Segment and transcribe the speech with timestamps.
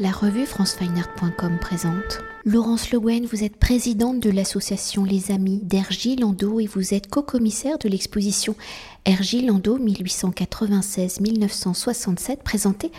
[0.00, 2.20] La revue francefineart.com présente.
[2.44, 7.78] Laurence Lewen, vous êtes présidente de l'association Les Amis d'Hergy Landau et vous êtes co-commissaire
[7.78, 8.54] de l'exposition
[9.04, 12.92] Hergy Landau 1896-1967 présentée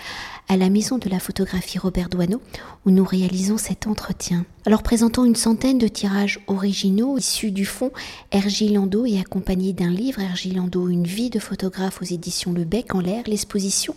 [0.50, 2.42] à la Maison de la photographie Robert Doisneau
[2.86, 4.46] où nous réalisons cet entretien.
[4.66, 7.94] Alors présentant une centaine de tirages originaux issus du fonds
[8.32, 12.66] Hergy Landau et accompagnés d'un livre Hergy Landau, une vie de photographe aux éditions Le
[12.66, 13.96] Bec en l'air, l'exposition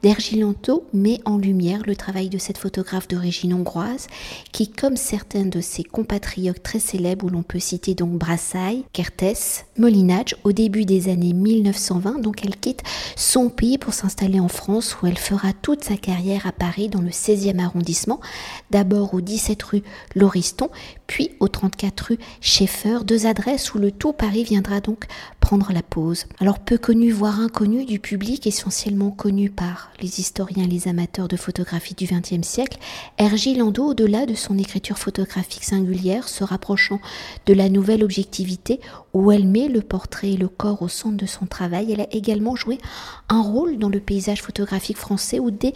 [0.00, 4.06] D'Ergilanto met en lumière le travail de cette photographe d'origine hongroise
[4.52, 9.64] qui, comme certains de ses compatriotes très célèbres où l'on peut citer donc Brassailles, Kertész,
[9.76, 12.84] Molinage, au début des années 1920, donc elle quitte
[13.16, 17.02] son pays pour s'installer en France où elle fera toute sa carrière à Paris dans
[17.02, 18.20] le 16e arrondissement,
[18.70, 19.82] d'abord au 17 rue
[20.14, 20.70] Lauriston,
[21.08, 25.06] puis au 34 rue Schaeffer, deux adresses où le tout Paris viendra donc
[25.40, 26.26] prendre la pause.
[26.38, 31.36] Alors peu connu voire inconnu du public, essentiellement connu par les historiens les amateurs de
[31.36, 32.78] photographie du XXe siècle,
[33.16, 37.00] Hergé Landau, au-delà de son écriture photographique singulière, se rapprochant
[37.46, 38.78] de la nouvelle objectivité
[39.18, 42.06] où elle met le portrait et le corps au centre de son travail, elle a
[42.12, 42.78] également joué
[43.28, 45.72] un rôle dans le paysage photographique français où dès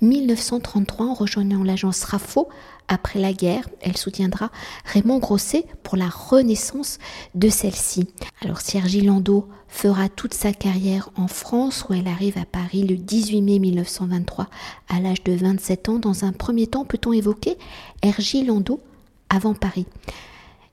[0.00, 2.48] 1933, en rejoignant l'agence RAFO,
[2.88, 4.50] après la guerre, elle soutiendra
[4.86, 6.98] Raymond Grosset pour la renaissance
[7.34, 8.08] de celle-ci.
[8.40, 12.96] Alors Sergi Landau fera toute sa carrière en France où elle arrive à Paris le
[12.96, 14.46] 18 mai 1923
[14.88, 15.98] à l'âge de 27 ans.
[15.98, 17.58] Dans un premier temps, peut-on évoquer
[18.00, 18.80] Hergy Landau
[19.28, 19.86] avant Paris?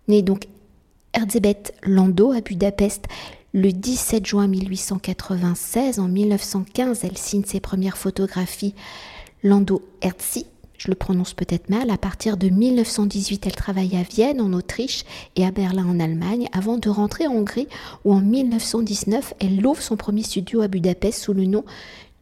[0.07, 0.47] Née donc
[1.13, 3.05] Erzébeth Landau à Budapest
[3.53, 8.73] le 17 juin 1896, en 1915, elle signe ses premières photographies.
[9.43, 10.47] Landau Herzi
[10.83, 15.05] je le prononce peut-être mal, à partir de 1918, elle travaille à Vienne, en Autriche,
[15.37, 17.69] et à Berlin, en Allemagne, avant de rentrer en Hongrie,
[18.03, 21.63] où en 1919, elle ouvre son premier studio à Budapest sous le nom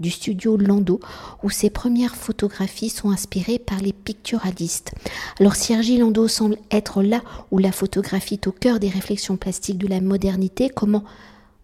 [0.01, 0.99] du studio Landau,
[1.43, 4.91] où ses premières photographies sont inspirées par les picturalistes.
[5.39, 7.21] Alors Sergi Landau semble être là
[7.51, 10.69] où la photographie est au cœur des réflexions plastiques de la modernité.
[10.69, 11.03] Comment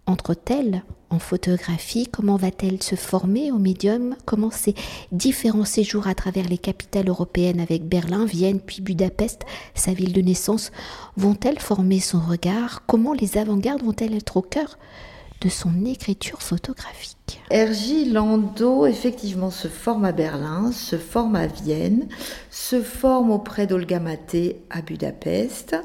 [0.06, 2.08] entre-t-elle en photographie?
[2.12, 4.16] Comment va-t-elle se former au médium?
[4.26, 4.74] Comment ces
[5.12, 9.42] différents séjours à travers les capitales européennes avec Berlin, Vienne puis Budapest,
[9.76, 10.72] sa ville de naissance,
[11.16, 12.84] vont-elles former son regard?
[12.88, 14.78] Comment les avant-gardes vont-elles être au cœur
[15.42, 17.42] de son écriture photographique.
[17.50, 22.08] Hergy Landau, effectivement, se forme à Berlin, se forme à Vienne,
[22.50, 25.76] se forme auprès d'Olga Maté à Budapest.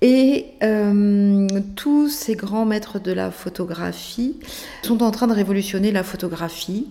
[0.00, 4.38] Et euh, tous ces grands maîtres de la photographie
[4.82, 6.88] sont en train de révolutionner la photographie,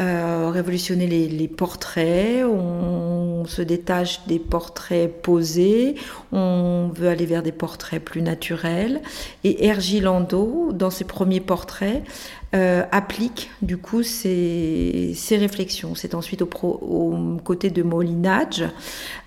[0.00, 2.44] euh, révolutionner les, portraits.
[2.44, 5.94] On, se détache des portraits posés,
[6.32, 9.00] on veut aller vers des portraits plus naturels.
[9.44, 12.02] Et Hergy Landau, dans ses premiers portraits,
[12.56, 15.94] euh, applique du coup ces, réflexions.
[15.94, 18.64] C'est ensuite au, au, côté de Molinage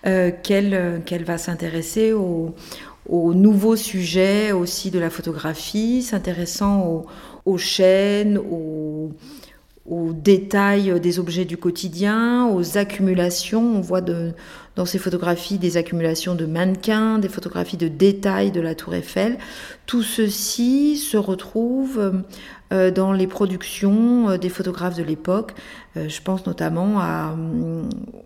[0.04, 2.54] qu'elle va s'intéresser aux
[3.10, 7.06] aux nouveaux sujets aussi de la photographie, s'intéressant
[7.46, 9.12] aux, chaînes, aux,
[10.14, 13.78] détails des objets du quotidien, aux accumulations.
[13.78, 18.76] On voit dans ces photographies des accumulations de mannequins, des photographies de détails de la
[18.76, 19.38] tour Eiffel.
[19.86, 22.24] Tout ceci se retrouve
[22.72, 25.54] euh, dans les productions euh, des photographes de l'époque.
[25.98, 27.36] Euh, je pense notamment à,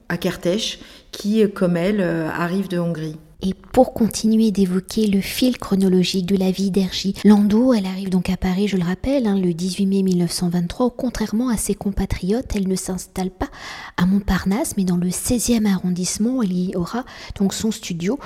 [0.09, 0.79] à Kertész,
[1.11, 3.17] qui, comme elle, arrive de Hongrie.
[3.45, 8.29] Et pour continuer d'évoquer le fil chronologique de la vie d'Hergy Landau, elle arrive donc
[8.29, 10.91] à Paris, je le rappelle, hein, le 18 mai 1923.
[10.91, 13.49] Contrairement à ses compatriotes, elle ne s'installe pas
[13.97, 16.41] à Montparnasse, mais dans le 16e arrondissement.
[16.41, 17.03] Elle y aura
[17.37, 18.17] donc son studio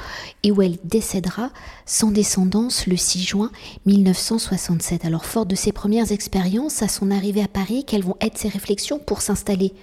[0.43, 1.49] et où elle décédera
[1.87, 3.51] sans descendance le 6 juin
[3.87, 5.03] 1967.
[5.03, 8.49] Alors, forte de ses premières expériences à son arrivée à Paris, quelles vont être ses
[8.49, 9.73] réflexions pour s'installer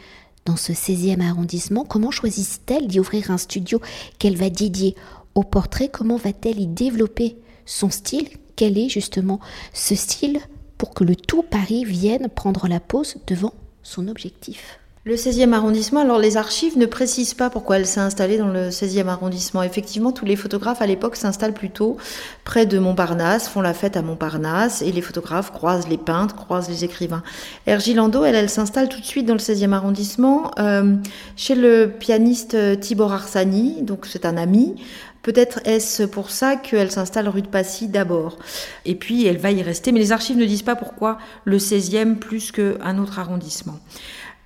[0.47, 3.81] dans ce 16e arrondissement, comment choisit-elle d'y ouvrir un studio
[4.19, 4.95] qu'elle va dédier
[5.35, 7.37] au portrait, comment va-t-elle y développer
[7.67, 8.29] son style?
[8.57, 9.41] Quel est justement
[9.73, 10.39] ce style
[10.79, 14.79] pour que le tout Paris vienne prendre la pause devant son objectif?
[15.07, 18.71] Le 16e arrondissement, alors les archives ne précisent pas pourquoi elle s'est installée dans le
[18.71, 19.63] 16e arrondissement.
[19.63, 21.99] Effectivement, tous les photographes à l'époque s'installent plutôt
[22.45, 26.71] près de Montparnasse, font la fête à Montparnasse, et les photographes croisent les peintres, croisent
[26.71, 27.23] les écrivains.
[27.67, 30.95] Hergy Landau, elle, elle s'installe tout de suite dans le 16e arrondissement, euh,
[31.37, 34.75] chez le pianiste Tibor Arsani, donc c'est un ami,
[35.25, 38.37] Peut-être est-ce pour ça qu'elle s'installe rue de Passy d'abord.
[38.85, 42.17] Et puis elle va y rester, mais les archives ne disent pas pourquoi le 16e
[42.17, 43.81] plus qu'un autre arrondissement.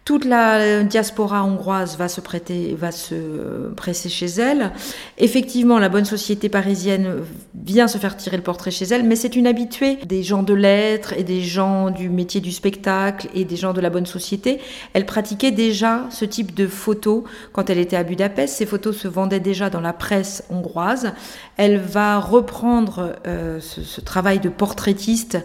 [0.08, 4.72] Toute la diaspora hongroise va se prêter, va se presser chez elle.
[5.18, 7.16] Effectivement, la bonne société parisienne
[7.54, 10.54] vient se faire tirer le portrait chez elle, mais c'est une habituée des gens de
[10.54, 14.60] lettres et des gens du métier du spectacle et des gens de la bonne société.
[14.94, 18.56] Elle pratiquait déjà ce type de photos quand elle était à Budapest.
[18.56, 21.12] Ces photos se vendaient déjà dans la presse hongroise.
[21.58, 25.36] Elle va reprendre euh, ce, travail de portraitiste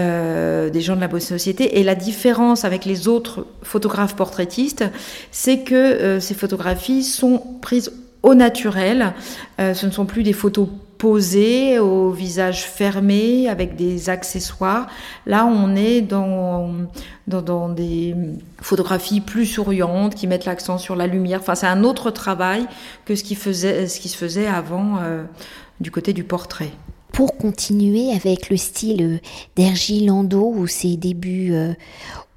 [0.00, 1.78] euh, des gens de la bonne société.
[1.78, 4.84] Et la différence avec les autres photographes portraitiste,
[5.30, 7.92] c'est que euh, ces photographies sont prises
[8.22, 9.12] au naturel.
[9.60, 14.86] Euh, ce ne sont plus des photos posées au visage fermé avec des accessoires.
[15.26, 16.70] Là, on est dans,
[17.26, 18.14] dans, des
[18.62, 21.40] photographies plus souriantes qui mettent l'accent sur la lumière.
[21.40, 22.66] Enfin, c'est un autre travail
[23.04, 24.98] que ce qui, se faisait avant
[25.80, 26.72] du côté du portrait.
[27.12, 29.20] Pour continuer avec le style
[29.56, 31.52] d'Hergy Landau ou ses débuts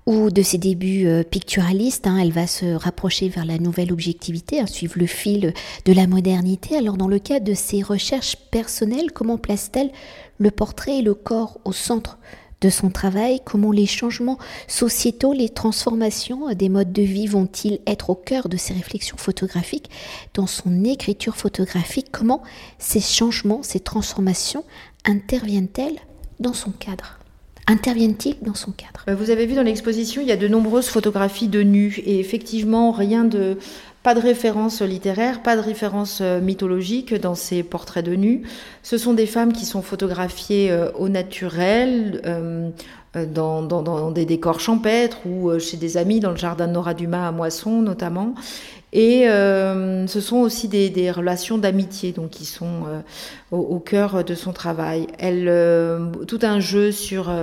[0.06, 4.60] ou de ses débuts euh, picturalistes, hein, elle va se rapprocher vers la nouvelle objectivité,
[4.60, 5.54] hein, suivre le fil
[5.86, 6.76] de la modernité.
[6.76, 9.92] Alors dans le cadre de ses recherches personnelles, comment place-t-elle
[10.40, 12.18] le portrait et le corps au centre
[12.64, 18.10] de son travail Comment les changements sociétaux, les transformations des modes de vie vont-ils être
[18.10, 19.90] au cœur de ses réflexions photographiques
[20.34, 22.42] Dans son écriture photographique, comment
[22.80, 24.64] ces changements, ces transformations
[25.06, 26.00] interviennent-elles
[26.40, 27.20] dans son cadre?
[27.68, 29.06] Interviennent-ils dans son cadre?
[29.08, 32.20] Euh, Vous avez vu dans l'exposition, il y a de nombreuses photographies de nus et
[32.20, 33.58] effectivement, rien de
[34.04, 38.44] pas de référence littéraire, pas de référence euh, mythologique dans ces portraits de nus.
[38.84, 42.22] Ce sont des femmes qui sont photographiées euh, au naturel,
[43.16, 47.28] dans, dans, des décors champêtres ou chez des amis dans le jardin de Nora Dumas
[47.28, 48.34] à Moisson notamment.
[48.94, 53.02] Et euh, ce sont aussi des, relations d'amitié donc qui sont euh,
[53.50, 55.08] au, cœur de son travail.
[55.18, 57.34] Elle euh, tout un jeu sur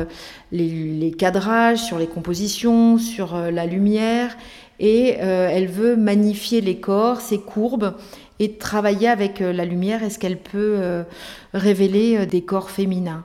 [0.52, 4.36] les, cadrages, sur les compositions, sur la lumière,
[4.80, 7.94] et elle veut magnifier les corps, ses courbes,
[8.38, 10.02] et travailler avec la lumière.
[10.02, 11.04] Est-ce qu'elle peut
[11.52, 13.22] révéler des corps féminins?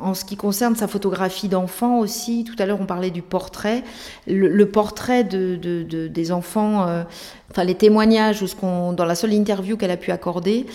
[0.00, 3.82] En ce qui concerne sa photographie d'enfant aussi, tout à l'heure on parlait du portrait.
[4.26, 5.56] Le, portrait de,
[6.06, 7.02] des enfants, euh,
[7.50, 10.66] enfin les témoignages, ce dans la seule interview qu'elle a pu accorder,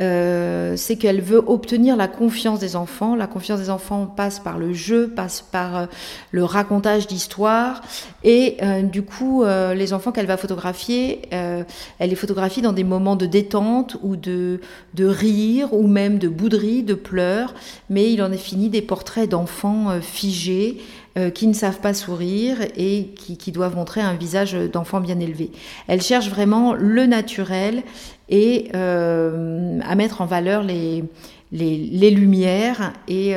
[0.00, 3.14] euh, c'est qu'elle veut obtenir la confiance des enfants.
[3.14, 5.86] La confiance des enfants passe par le jeu, passe par euh,
[6.30, 7.82] le racontage d'histoires.
[8.24, 11.64] Et du coup, les enfants qu'elle va photographier, elle
[12.00, 14.60] les photographie dans des moments de détente ou de,
[14.94, 17.54] de rire ou même de bouderie, de pleurs.
[17.90, 20.78] Mais il en est fini des portraits d'enfants euh, figés
[21.18, 25.50] euh, qui ne savent pas sourire et qui, doivent montrer un visage d'enfant bien élevé.
[25.86, 27.82] Elle cherche vraiment le naturel
[28.28, 31.04] et euh, à mettre en valeur les,
[31.52, 33.34] les, lumières et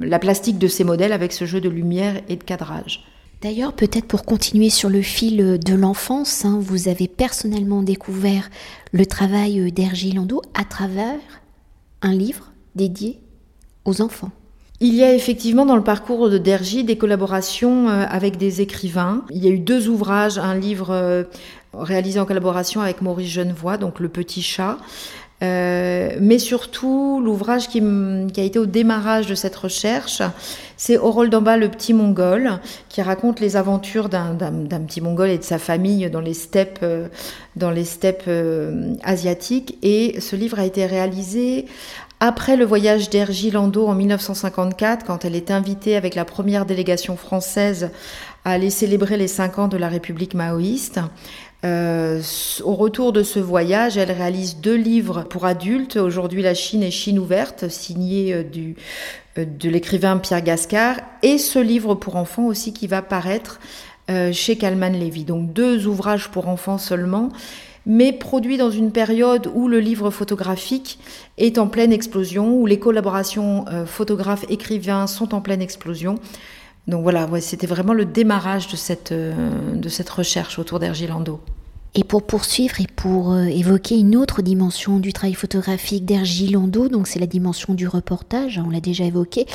[0.00, 3.04] la plastique de ces modèles avec ce jeu de lumière et de cadrage.
[3.42, 8.50] D'ailleurs, peut-être pour continuer sur le fil de l'enfance, hein, vous avez personnellement découvert
[8.92, 11.18] le travail d'Hergé Landau à travers
[12.02, 13.20] un livre dédié
[13.84, 14.30] aux enfants.
[14.80, 19.24] Il y a effectivement dans le parcours de Dergy des collaborations euh, avec des écrivains.
[19.30, 21.24] Il y a eu deux ouvrages, un livre euh,
[21.74, 24.78] réalisé en collaboration avec Maurice Genevoix, donc Le Petit Chat,
[25.42, 30.22] euh, mais surtout, l'ouvrage qui, a été au démarrage de cette recherche,
[30.76, 34.34] c'est Harold Damba, le petit mongol, qui raconte les aventures d'un
[34.86, 36.84] petit mongol et de sa famille dans les steppes,
[37.54, 38.28] dans les steppes
[39.04, 39.78] asiatiques.
[39.82, 41.66] Et ce livre a été réalisé
[42.20, 47.16] après le voyage d'Hergy Landau en 1954, quand elle est invitée avec la première délégation
[47.16, 47.90] française
[48.44, 51.00] à aller célébrer les cinq ans de la République maoïste,
[51.64, 52.20] euh,
[52.62, 55.96] au retour de ce voyage, elle réalise deux livres pour adultes.
[55.96, 58.76] Aujourd'hui, La Chine est Chine ouverte, signé euh, du,
[59.38, 63.60] euh, de l'écrivain Pierre Gascard, et ce livre pour enfants aussi qui va paraître
[64.32, 65.24] chez Kalman Levy.
[65.24, 67.28] Donc deux ouvrages pour enfants seulement
[67.86, 70.98] mais produit dans une période où le livre photographique
[71.38, 76.16] est en pleine explosion, où les collaborations euh, photographes-écrivains sont en pleine explosion.
[76.86, 81.40] Donc voilà, c'était vraiment le démarrage de cette, euh, de cette recherche autour d'Ergilando.
[81.94, 87.06] Et pour poursuivre et pour euh, évoquer une autre dimension du travail photographique d'Ergilando, donc
[87.06, 89.46] c'est la dimension du reportage, hein, on l'a déjà évoqué,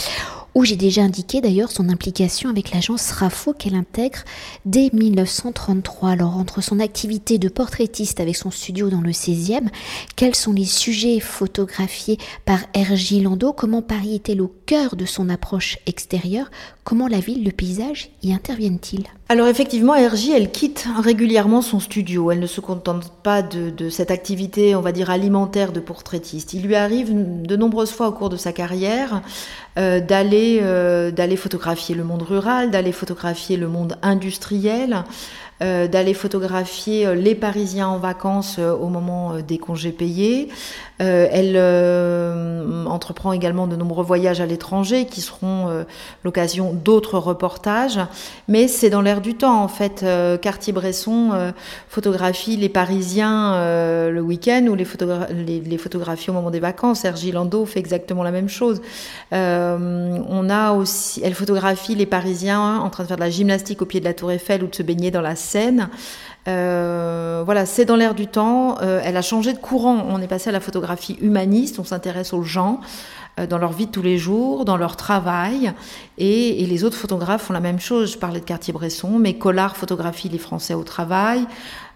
[0.56, 4.20] où j'ai déjà indiqué d'ailleurs son implication avec l'agence RAFO qu'elle intègre
[4.66, 6.12] dès 1933.
[6.12, 9.68] Alors entre son activité de portraitiste avec son studio dans le 16e,
[10.16, 13.54] quels sont les sujets photographiés par Hergy Landau?
[13.54, 16.52] Comment Paris est-elle au cœur de son approche extérieure?
[16.84, 19.06] Comment la ville, le paysage y interviennent-ils?
[19.30, 22.30] Alors effectivement, Hergy, elle quitte régulièrement son studio.
[22.30, 26.54] Elle ne se contente pas de, cette activité, on va dire, alimentaire de portraitiste.
[26.54, 29.22] Il lui arrive de nombreuses fois au cours de sa carrière
[29.80, 35.04] euh, d'aller d'aller photographier le monde rural, d'aller photographier le monde industriel,
[35.64, 40.50] euh, d'aller photographier euh, les Parisiens en vacances euh, au moment des congés payés.
[41.00, 41.58] elle
[42.88, 45.84] entreprend également de nombreux voyages à l'étranger qui seront
[46.24, 48.00] l'occasion d'autres reportages.
[48.48, 50.06] Mais c'est dans l'air du temps en fait.
[50.42, 51.54] Cartier-Bresson
[51.90, 53.54] photographie les Parisiens
[54.10, 54.86] le week-end ou les,
[55.78, 57.02] photographies au moment des vacances.
[57.02, 58.82] Sergi Landau fait exactement la même chose.
[59.32, 63.86] on a aussi, elle photographie les Parisiens en train de faire de la gymnastique au
[63.86, 65.36] pied de la Tour Eiffel ou de se baigner dans la
[66.48, 68.78] Euh, voilà, c'est dans l'air du temps.
[68.82, 70.06] Euh, elle a changé de courant.
[70.10, 71.80] On est passé à la photographie humaniste.
[71.80, 72.82] On s'intéresse aux gens
[73.40, 75.72] euh, dans leur vie de tous les jours, dans leur travail.
[76.18, 78.14] Et, les autres photographes font la même chose.
[78.14, 81.46] Je parlais de Cartier-Bresson, mais Collard photographie les Français au travail.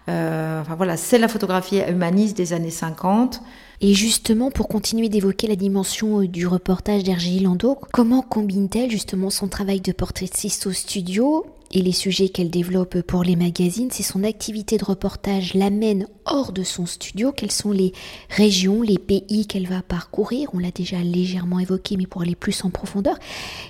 [0.06, 3.42] enfin voilà, c'est la photographie humaniste des années 50.
[3.80, 9.46] Et justement, pour continuer d'évoquer la dimension du reportage d'Hergé Landau, comment combine-t-elle justement son
[9.46, 14.24] travail de portraitiste au studio et les sujets qu'elle développe pour les magazines, si son
[14.24, 17.92] activité de reportage l'amène hors de son studio, quelles sont les
[18.30, 22.64] régions, les pays qu'elle va parcourir, on l'a déjà légèrement évoqué, mais pour aller plus
[22.64, 23.18] en profondeur,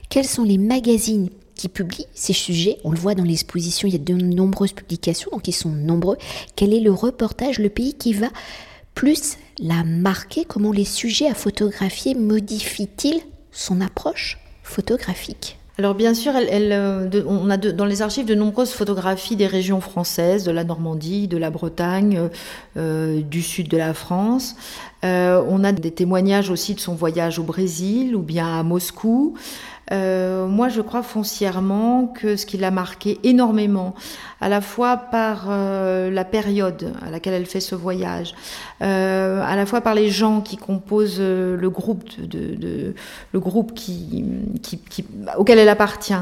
[0.09, 3.97] quels sont les magazines qui publient ces sujets, on le voit dans l'exposition, il y
[3.97, 6.17] a de nombreuses publications, donc ils sont nombreux,
[6.55, 8.29] quel est le reportage, le pays qui va
[8.95, 15.59] plus la marquer, comment les sujets à photographier modifient-ils son approche photographique?
[15.79, 20.43] Alors bien sûr, euh, on a dans les archives de nombreuses photographies des régions françaises,
[20.43, 22.29] de la Normandie, de la Bretagne, euh,
[22.77, 24.57] euh, du sud de la France.
[25.05, 29.35] on a des témoignages aussi de son voyage au Brésil ou bien à Moscou.
[29.93, 33.95] Euh, moi, je crois foncièrement que ce qui l'a marqué énormément,
[34.41, 38.35] à la fois par euh, la période à laquelle elle fait ce voyage,
[38.83, 42.05] euh, à la fois par les gens qui composent le groupe,
[45.37, 46.15] auquel elle appartient,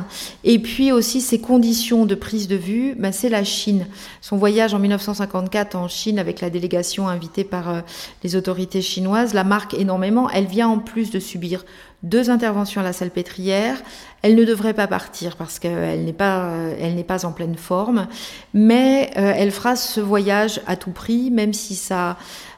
[0.44, 3.86] et puis aussi ses conditions de prise de vue, ben, c'est la Chine.
[4.20, 7.82] Son voyage en 1954 en Chine avec la délégation invitée par
[8.22, 10.30] les autorités chinoises la marque énormément.
[10.30, 11.64] Elle vient en plus de subir
[12.02, 13.76] deux interventions à la salle pétrière.
[14.22, 16.50] Elle ne devrait pas partir parce qu'elle n'est pas,
[16.80, 18.06] elle n'est pas en pleine forme,
[18.54, 22.16] mais euh, elle fera ce voyage à tout prix, même si sa,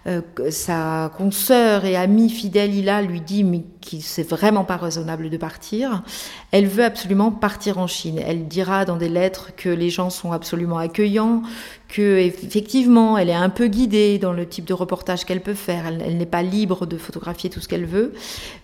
[0.09, 5.29] euh, sa consoeur et amie fidèle Ila lui dit mais qui c'est vraiment pas raisonnable
[5.29, 6.03] de partir.
[6.51, 8.21] Elle veut absolument partir en Chine.
[8.25, 11.43] Elle dira dans des lettres que les gens sont absolument accueillants,
[11.89, 15.87] que effectivement elle est un peu guidée dans le type de reportage qu'elle peut faire.
[15.87, 18.15] Elle, n'est pas libre de photographier tout ce qu'elle veut,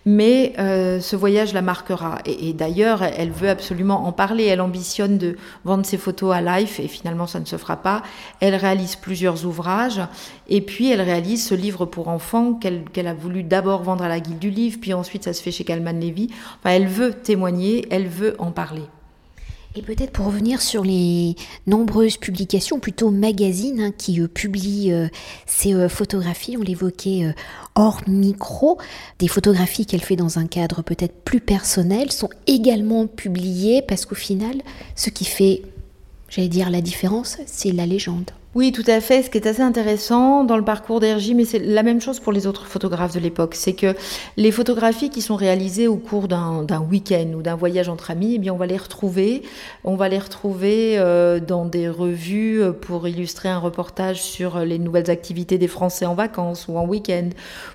[0.07, 2.19] mais euh, ce voyage la marquera.
[2.27, 4.45] Et, d'ailleurs, elle veut absolument en parler.
[4.45, 8.03] Elle ambitionne de vendre ses photos à Life et finalement ça ne se fera pas.
[8.41, 10.01] Elle réalise plusieurs ouvrages
[10.49, 14.21] et puis elle réalise ce livre pour enfants qu'elle a voulu d'abord vendre à la
[14.21, 16.29] Guilde du Livre, puis ensuite ça se fait chez Calman Levy.
[16.65, 18.83] Elle veut témoigner, elle veut en parler.
[19.77, 21.35] Et peut-être pour revenir sur les
[21.67, 25.09] nombreuses publications, plutôt magazines, hein, qui euh, publient euh,
[25.47, 27.35] ces euh, photographies, on l'évoquait
[27.75, 28.79] hors micro,
[29.19, 34.15] des photographies qu'elle fait dans un cadre peut-être plus personnel, sont également publiées parce qu'au
[34.15, 34.63] final,
[34.95, 35.63] ce qui fait,
[36.29, 38.31] j'allais dire, la différence, c'est la légende.
[38.55, 39.25] Oui, tout à fait.
[39.25, 42.31] Ce qui est assez intéressant dans le parcours d'Hergy, mais c'est la même chose pour
[42.31, 43.97] les autres photographes de l'époque, c'est que
[44.37, 48.39] les photographies qui sont réalisées au cours d'un week-end ou d'un voyage entre amis, eh
[48.39, 49.43] bien, on va les retrouver.
[49.83, 54.79] On va les retrouver euh, dans des revues euh, pour illustrer un reportage sur les
[54.79, 57.31] nouvelles activités des Français en vacances ou en week-end,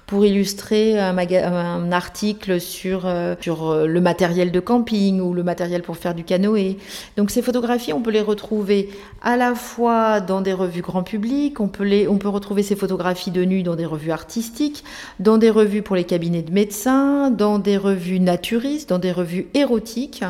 [0.07, 5.97] pour illustrer un, article sur, euh, sur le matériel de camping ou le matériel pour
[5.97, 6.77] faire du canoë.
[7.17, 8.89] Donc ces photographies, on peut les retrouver
[9.21, 12.63] à la fois dans des revues revues grand public, on peut, les, on peut retrouver
[12.63, 14.83] ces photographies de nu dans des revues artistiques,
[15.19, 19.47] dans des revues pour les cabinets de médecins, dans des revues naturistes, dans des revues
[19.53, 20.23] érotiques.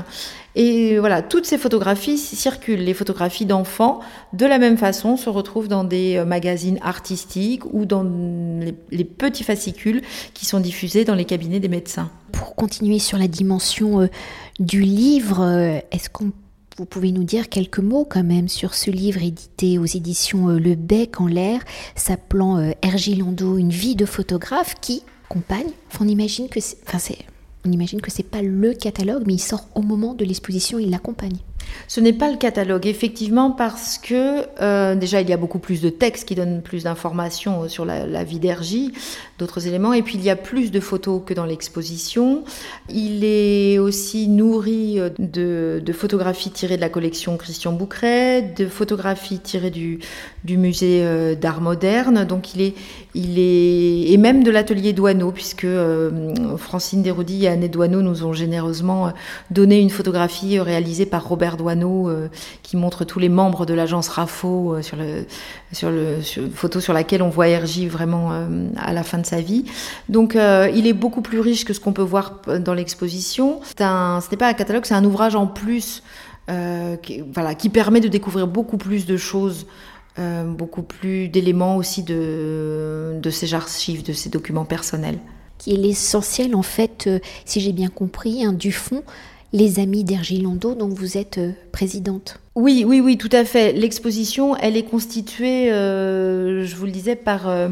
[0.56, 2.84] Et voilà, toutes ces photographies circulent.
[2.84, 4.00] Les photographies d'enfants,
[4.34, 9.06] de la même façon, se retrouvent dans des euh, magazines artistiques ou dans les, les
[9.06, 10.02] petits fascicules
[10.34, 12.10] qui sont diffusés dans les cabinets des médecins.
[12.32, 14.08] Pour continuer sur la dimension euh,
[14.60, 16.32] du livre, euh, est-ce qu'on
[16.80, 20.60] vous pouvez nous dire quelques mots quand même sur ce livre édité aux éditions euh,
[20.60, 21.60] Le Bec en l'air,
[21.96, 25.68] s'appelant euh, Ergilando, une vie de photographe qui accompagne.
[26.00, 26.78] on imagine que c'est,
[28.02, 31.38] que c'est pas le catalogue, mais il sort au moment de l'exposition, il l'accompagne.
[31.88, 35.82] Ce n'est pas le catalogue, effectivement, parce que euh, déjà il y a beaucoup plus
[35.82, 38.94] de textes qui donnent plus d'informations sur la, vie d'Ergie,
[39.38, 42.44] d'autres éléments, et puis il y a plus de photos que dans l'exposition.
[42.90, 49.40] Il est aussi nourri euh, de, photographies tirées de la collection Christian Boucret, de photographies
[49.40, 50.00] tirées du,
[50.48, 52.76] musée euh, d'art moderne, donc il est,
[53.16, 55.68] il est, et même de l'atelier Douaneau, puisque
[56.58, 59.12] Francine Desroudy et Annette Douaneau nous ont généreusement
[59.50, 62.30] donné une photographie réalisée par Robert Douaneau euh,
[62.64, 64.82] qui montre tous les membres de l'agence RAFO euh,
[65.72, 66.22] sur le
[66.54, 69.66] photo sur laquelle on voit Hergé vraiment euh, à la fin de sa vie.
[70.08, 73.60] Donc il est beaucoup plus riche que ce qu'on peut voir dans l'exposition.
[73.64, 76.02] Ce n'est pas un catalogue, c'est un ouvrage en plus
[77.02, 79.68] qui permet de découvrir beaucoup plus de choses.
[80.18, 85.20] beaucoup plus d'éléments aussi de, de ces archives, de ces documents personnels.
[85.58, 87.10] Qui est l'essentiel en fait,
[87.46, 89.04] si j'ai bien compris, hein, du fond
[89.54, 92.40] les Amis d'Ergilando, dont vous êtes euh, présidente.
[92.56, 93.74] Oui, oui, oui, tout à fait.
[93.74, 97.70] L'exposition, elle est constituée, euh, je vous le disais, par euh,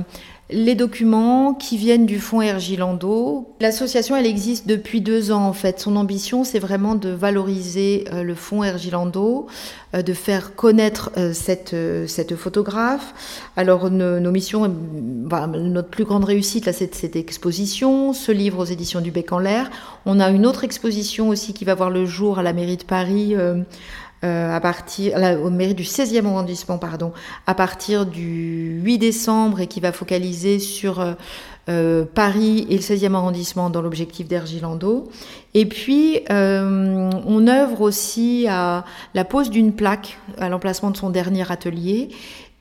[0.50, 3.54] les documents qui viennent du fonds Ergilando.
[3.60, 5.80] L'association, elle existe depuis deux ans en fait.
[5.80, 9.48] Son ambition, c'est vraiment de valoriser euh, le fonds Ergilando,
[9.94, 11.76] euh, de faire connaître euh, cette,
[12.08, 13.50] cette photographe.
[13.58, 18.66] Alors nos, missions, bah, notre plus grande réussite, là, c'est cette exposition, ce livre aux
[18.66, 19.70] éditions du Bec en l'air.
[20.06, 22.84] On a une autre exposition aussi qui va voir le jour à la mairie de
[22.84, 23.36] Paris.
[24.24, 27.12] Euh, à partir, au mairie du 16e arrondissement, pardon,
[27.46, 31.14] à partir du 8 décembre et qui va focaliser sur euh,
[31.70, 35.08] euh, Paris et le 16e arrondissement dans l'objectif d'Ergilando.
[35.54, 41.52] Et puis, on œuvre aussi à la pose d'une plaque à l'emplacement de son dernier
[41.52, 42.10] atelier.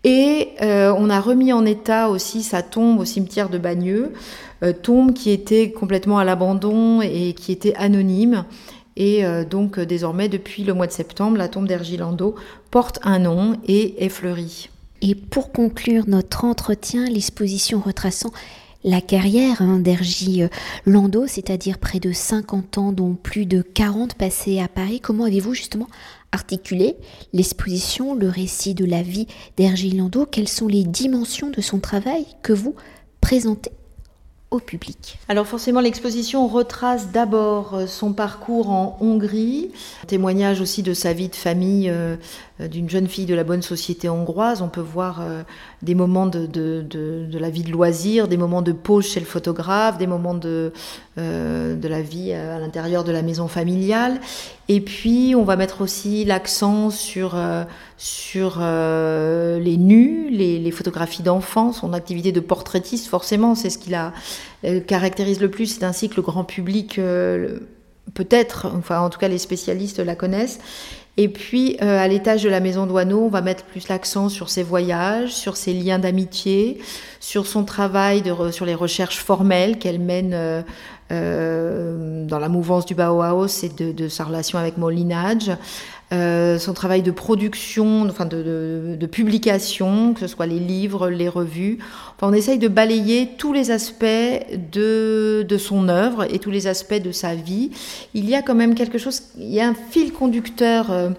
[0.05, 4.13] Et on a remis en état aussi sa tombe au cimetière de Bagneux,
[4.83, 8.45] tombe qui était complètement à l'abandon et qui était anonyme.
[8.97, 12.35] Et euh, donc euh, désormais, depuis le mois de septembre, la tombe d'Ergilando
[12.71, 14.71] porte un nom et est fleurie.
[15.03, 18.33] Et pour conclure notre entretien, l'exposition retraçant
[18.85, 19.83] la carrière hein,
[21.27, 25.89] c'est-à-dire près de 50 ans, dont plus de 40 passés à Paris, comment avez-vous justement
[26.33, 26.97] articulé
[27.33, 29.27] l'exposition, le récit de la vie
[29.57, 32.75] d'Ergy Lando Quelles sont les dimensions de son travail que vous
[33.21, 33.73] présentez?
[34.61, 35.19] Public.
[35.29, 39.71] Alors forcément, l'exposition retrace d'abord euh, son parcours en Hongrie,
[40.07, 42.17] témoignage aussi de sa vie de famille euh,
[42.59, 44.63] d'une jeune fille de la bonne société hongroise.
[44.63, 45.23] On peut voir
[45.83, 49.99] des moments de, de, la vie de loisir, des moments de pause chez le photographe,
[49.99, 50.73] des moments de,
[51.17, 54.21] de la vie à l'intérieur de la maison familiale.
[54.69, 57.39] Et puis, on va mettre aussi l'accent sur,
[57.99, 63.95] sur les nus, les, les photographies d'enfants, son activité de portraitiste, forcément, c'est ce qu'il
[63.95, 64.13] a
[64.65, 65.67] euh, caractérise le plus.
[65.67, 67.61] C'est ainsi que le grand public, euh,
[68.15, 70.59] peut-être, enfin en tout cas les spécialistes la connaissent.
[71.19, 74.51] Et puis, euh, à l'étage de la maison Douaneau, on va mettre plus l'accent sur
[74.51, 76.79] ses voyages, sur ses liens d'amitié,
[77.21, 80.65] sur son travail, sur les recherches formelles qu'elle mène
[81.09, 85.51] dans la mouvance du Bauhaus et de, de sa relation avec Molinage.
[86.13, 91.79] Euh, son travail de production, enfin de, publication, que ce soit les livres, les revues.
[92.15, 96.69] Enfin, on essaye de balayer tous les aspects de, de son œuvre et tous les
[96.69, 97.73] aspects de sa vie.
[98.15, 101.11] Il y a quand même quelque chose, il y a un fil conducteur euh,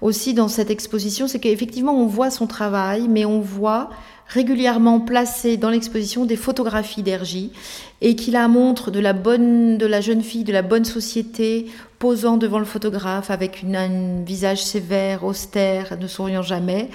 [0.00, 3.90] aussi dans cette exposition, c'est qu'effectivement on voit son travail, mais on voit
[4.32, 7.52] régulièrement placé dans l'exposition des photographies d'Ergie
[8.00, 11.66] et qui la montre de la bonne, de la jeune fille, de la bonne société,
[11.98, 16.88] posant devant le photographe avec une, un visage sévère, austère, ne souriant jamais.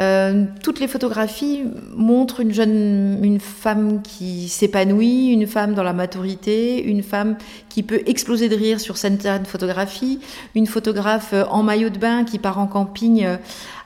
[0.00, 1.64] Euh, toutes les photographies
[1.96, 7.36] montrent une jeune, une femme qui s'épanouit, une femme dans la maturité, une femme
[7.68, 10.20] qui peut exploser de rire sur certaines photographies,
[10.54, 13.26] une photographe en maillot de bain qui part en camping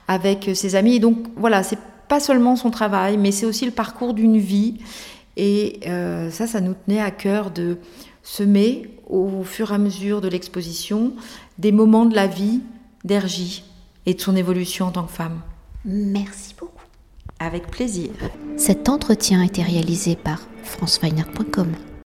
[0.07, 0.97] avec ses amis.
[0.97, 4.75] Et donc voilà, c'est pas seulement son travail, mais c'est aussi le parcours d'une vie.
[5.37, 7.77] Et euh, ça, ça nous tenait à cœur de
[8.23, 11.13] semer au fur et à mesure de l'exposition
[11.57, 12.59] des moments de la vie
[13.05, 13.63] d'Ergie
[14.05, 15.39] et de son évolution en tant que femme.
[15.85, 16.83] Merci beaucoup.
[17.39, 18.09] Avec plaisir.
[18.57, 21.88] Cet entretien a été réalisé par franceweiner.com.